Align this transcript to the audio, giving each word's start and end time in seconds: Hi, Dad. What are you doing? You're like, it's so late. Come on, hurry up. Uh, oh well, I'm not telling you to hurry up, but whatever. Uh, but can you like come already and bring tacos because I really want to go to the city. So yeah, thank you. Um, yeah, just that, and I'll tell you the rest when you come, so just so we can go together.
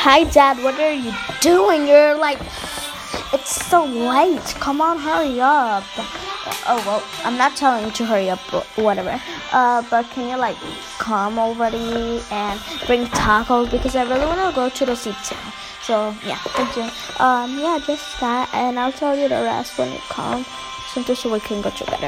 Hi, 0.00 0.22
Dad. 0.22 0.62
What 0.62 0.78
are 0.78 0.92
you 0.92 1.12
doing? 1.40 1.88
You're 1.88 2.16
like, 2.16 2.38
it's 3.34 3.66
so 3.66 3.84
late. 3.84 4.46
Come 4.60 4.80
on, 4.80 4.96
hurry 4.96 5.40
up. 5.40 5.82
Uh, 5.98 6.54
oh 6.68 6.82
well, 6.86 7.02
I'm 7.24 7.36
not 7.36 7.56
telling 7.56 7.84
you 7.84 7.90
to 7.90 8.06
hurry 8.06 8.30
up, 8.30 8.38
but 8.52 8.64
whatever. 8.76 9.20
Uh, 9.50 9.82
but 9.90 10.08
can 10.10 10.28
you 10.28 10.36
like 10.36 10.56
come 10.98 11.36
already 11.36 12.22
and 12.30 12.60
bring 12.86 13.06
tacos 13.06 13.72
because 13.72 13.96
I 13.96 14.04
really 14.04 14.24
want 14.24 14.38
to 14.48 14.54
go 14.54 14.68
to 14.68 14.86
the 14.86 14.94
city. 14.94 15.36
So 15.82 16.14
yeah, 16.24 16.38
thank 16.54 16.76
you. 16.76 16.84
Um, 17.18 17.58
yeah, 17.58 17.80
just 17.84 18.20
that, 18.20 18.48
and 18.54 18.78
I'll 18.78 18.92
tell 18.92 19.18
you 19.18 19.28
the 19.28 19.42
rest 19.42 19.76
when 19.78 19.92
you 19.92 19.98
come, 20.10 20.46
so 20.94 21.02
just 21.02 21.22
so 21.22 21.32
we 21.32 21.40
can 21.40 21.60
go 21.60 21.70
together. 21.70 22.06